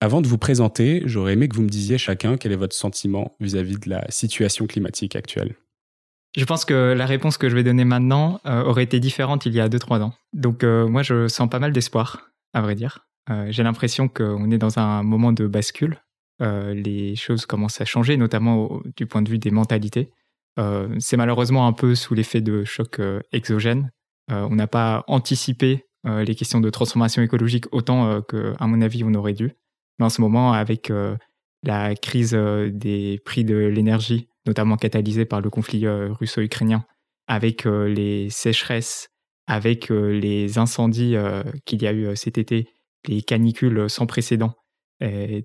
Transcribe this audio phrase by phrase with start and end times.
[0.00, 3.34] Avant de vous présenter, j'aurais aimé que vous me disiez chacun quel est votre sentiment
[3.40, 5.56] vis-à-vis de la situation climatique actuelle.
[6.36, 9.54] Je pense que la réponse que je vais donner maintenant euh, aurait été différente il
[9.54, 10.12] y a 2-3 ans.
[10.34, 13.06] Donc euh, moi, je sens pas mal d'espoir, à vrai dire.
[13.30, 15.98] Euh, j'ai l'impression qu'on est dans un moment de bascule.
[16.40, 20.10] les choses commencent à changer, notamment du point de vue des mentalités.
[20.98, 23.00] C'est malheureusement un peu sous l'effet de chocs
[23.32, 23.90] exogènes.
[24.28, 29.32] on n'a pas anticipé les questions de transformation écologique autant qu'à mon avis on aurait
[29.32, 29.52] dû.
[29.98, 31.16] Mais en ce moment, avec euh,
[31.62, 36.84] la crise euh, des prix de l'énergie, notamment catalysée par le conflit euh, russo-ukrainien,
[37.28, 39.08] avec les sécheresses,
[39.48, 41.16] avec les incendies
[41.64, 42.68] qu'il y a eu cet été,
[43.08, 44.54] les canicules sans précédent,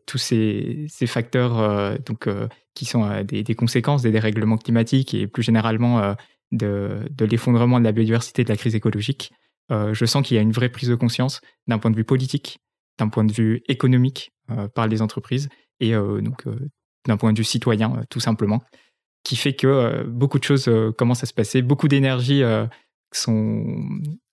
[0.05, 2.29] tous ces, facteurs donc,
[2.75, 6.15] qui sont des, conséquences des dérèglements climatiques et plus généralement
[6.51, 9.31] de, de l'effondrement de la biodiversité de la crise écologique,
[9.71, 12.59] je sens qu'il y a une vraie prise de conscience d'un point de vue politique,
[12.99, 14.31] d'un point de vue économique
[14.73, 15.49] par les entreprises
[15.81, 16.55] et euh, donc euh,
[17.07, 18.61] d'un point de vue citoyen tout simplement,
[19.23, 22.43] qui fait que beaucoup de choses commencent à se passer, beaucoup d'énergie
[23.11, 23.83] sont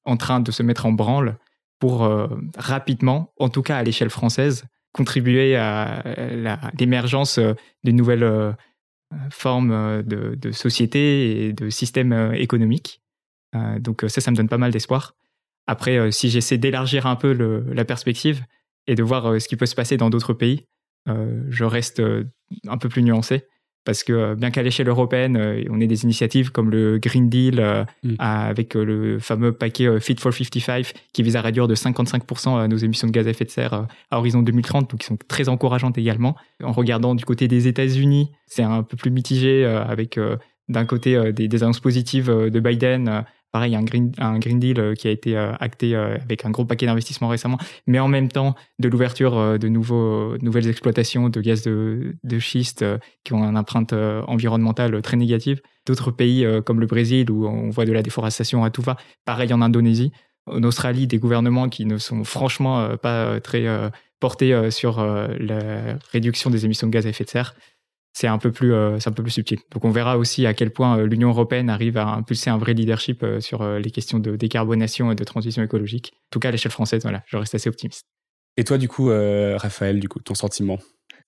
[0.04, 1.38] en train de se mettre en branle
[1.78, 2.06] pour
[2.56, 6.02] rapidement, en tout cas à l'échelle française, contribuer à
[6.78, 7.38] l'émergence
[7.84, 8.54] d'une nouvelle
[9.30, 13.02] forme de, de, société et de système économique.
[13.78, 15.14] donc ça, ça me donne pas mal d'espoir.
[15.66, 18.42] Après, si j'essaie d'élargir un peu la perspective,
[18.88, 20.64] et de voir euh, ce qui peut se passer dans d'autres pays,
[21.08, 22.24] euh, je reste euh,
[22.66, 23.44] un peu plus nuancé.
[23.84, 28.16] Parce que bien qu'à l'échelle européenne, on ait des initiatives comme le Green Deal mm.
[28.18, 33.06] avec le fameux paquet Fit for 55 qui vise à réduire de 55% nos émissions
[33.06, 36.36] de gaz à effet de serre à horizon 2030, donc qui sont très encourageantes également.
[36.62, 40.20] En regardant du côté des États-Unis, c'est un peu plus mitigé avec
[40.68, 44.94] d'un côté des, des, annonces positives de Biden pareil, un Green, un green Deal euh,
[44.94, 48.28] qui a été euh, acté euh, avec un gros paquet d'investissements récemment, mais en même
[48.28, 52.84] temps de l'ouverture de nouvelles exploitations de gaz de schiste
[53.24, 55.60] qui ont une empreinte environnementale très négative.
[55.86, 59.52] D'autres pays comme le Brésil, où on voit de la déforestation à tout va, pareil
[59.52, 60.12] en Indonésie.
[60.46, 63.66] En Australie, des gouvernements qui ne sont franchement pas très
[64.20, 67.54] portés sur la réduction des émissions de gaz à effet de serre
[68.18, 69.60] c'est un peu plus euh, c'est un peu plus subtil.
[69.70, 72.74] Donc on verra aussi à quel point euh, l'Union européenne arrive à impulser un vrai
[72.74, 76.14] leadership euh, sur les questions de décarbonation et de transition écologique.
[76.14, 78.08] En tout cas à l'échelle française, voilà, je reste assez optimiste.
[78.56, 80.78] Et toi du coup Raphaël, du coup ton sentiment?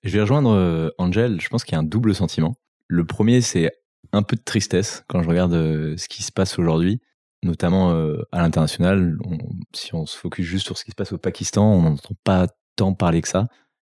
[0.03, 2.56] Je vais rejoindre Angel, je pense qu'il y a un double sentiment.
[2.89, 3.71] Le premier c'est
[4.12, 7.01] un peu de tristesse quand je regarde ce qui se passe aujourd'hui,
[7.45, 7.93] notamment
[8.33, 9.17] à l'international.
[9.77, 12.49] si on se focus juste sur ce qui se passe au Pakistan, on n'entend pas
[12.75, 13.47] tant parler que ça.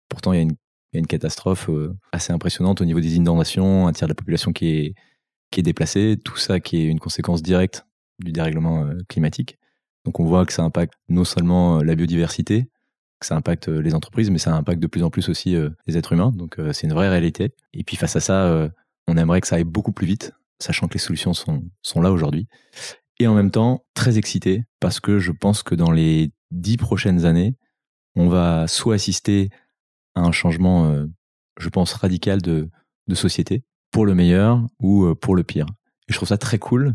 [0.09, 0.57] Pourtant, il y a une
[0.93, 4.13] il y a une catastrophe euh, assez impressionnante au niveau des inondations, un tiers de
[4.13, 4.95] la population qui est,
[5.51, 7.87] qui est déplacée, tout ça qui est une conséquence directe
[8.19, 9.59] du dérèglement euh, climatique.
[10.05, 12.69] Donc on voit que ça impacte non seulement euh, la biodiversité,
[13.21, 15.57] que ça impacte les entreprises, mais ça impacte de plus en plus aussi
[15.89, 16.31] les êtres humains.
[16.31, 17.53] Donc c'est une vraie réalité.
[17.73, 18.71] Et puis face à ça,
[19.09, 22.13] on aimerait que ça aille beaucoup plus vite, sachant que les solutions sont, sont là
[22.13, 22.47] aujourd'hui.
[23.19, 27.25] Et en même temps, très excité, parce que je pense que dans les dix prochaines
[27.25, 27.57] années,
[28.15, 29.51] on va soit assister
[30.21, 31.07] un changement, euh,
[31.59, 32.69] je pense, radical de,
[33.07, 35.67] de société, pour le meilleur ou euh, pour le pire.
[36.09, 36.95] Et je trouve ça très cool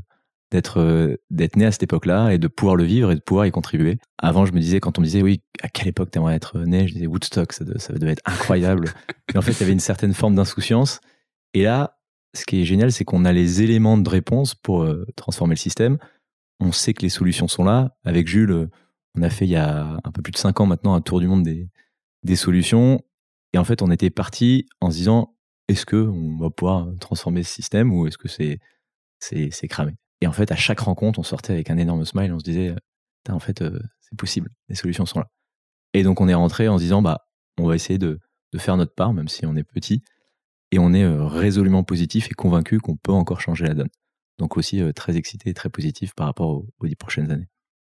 [0.51, 3.45] d'être euh, d'être né à cette époque-là et de pouvoir le vivre et de pouvoir
[3.45, 3.97] y contribuer.
[4.17, 6.87] Avant, je me disais, quand on me disait, oui, à quelle époque t'aimerais être né,
[6.87, 8.89] je disais Woodstock, ça, ça devait être incroyable.
[9.33, 11.01] et en fait, il y avait une certaine forme d'insouciance.
[11.53, 11.99] Et là,
[12.35, 15.99] ce qui est génial, c'est qu'on a les éléments de réponse pour transformer le système.
[16.59, 17.95] On sait que les solutions sont là.
[18.05, 18.69] Avec Jules,
[19.15, 21.19] on a fait il y a un peu plus de cinq ans maintenant un tour
[21.19, 21.69] du monde des,
[22.23, 23.01] des solutions.
[23.53, 25.35] Et en fait, on était parti en se disant
[25.67, 29.93] est-ce que on va pouvoir transformer ce système ou est-ce que c'est cramé?
[30.21, 32.33] Et en fait, à chaque rencontre, on sortait avec un énorme smile.
[32.33, 32.75] On se disait
[33.29, 34.49] en fait, euh, c'est possible.
[34.69, 35.27] Les solutions sont là.
[35.93, 37.25] Et donc, on est rentré en se disant bah,
[37.57, 38.19] on va essayer de,
[38.51, 40.03] de faire notre part, même si on est petit.
[40.71, 43.89] Et on est euh, résolument positif et convaincu qu'on peut encore changer la donne.
[44.39, 47.47] Donc aussi euh, très excité et très positif par rapport aux, dix prochaines années.